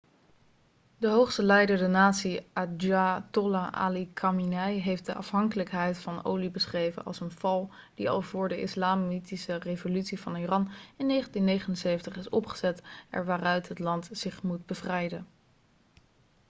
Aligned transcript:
de 0.97 1.07
hoogste 1.07 1.43
leider 1.43 1.77
de 1.77 1.87
natie 1.87 2.47
ayatollah 2.53 3.71
ali 3.71 4.13
khamenei 4.13 4.79
heeft 4.79 5.05
de 5.05 5.13
afhankelijkheid 5.13 5.97
van 5.97 6.23
olie 6.25 6.49
beschreven 6.49 7.05
als 7.05 7.19
een 7.19 7.31
val' 7.31 7.69
die 7.95 8.09
al 8.09 8.21
voor 8.21 8.49
de 8.49 8.61
islamitische 8.61 9.55
revolutie 9.55 10.19
van 10.19 10.35
iran 10.35 10.61
in 10.97 11.07
1979 11.07 12.15
is 12.15 12.29
opgezet 12.29 12.81
er 13.09 13.25
waaruit 13.25 13.67
het 13.67 13.79
land 13.79 14.09
zich 14.11 14.43
moet 14.43 14.65
bevrijden 14.65 15.27